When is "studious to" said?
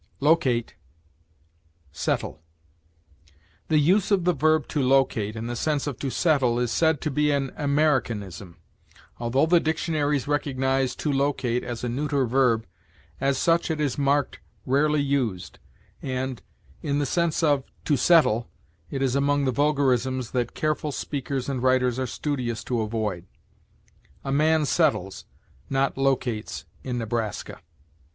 22.07-22.81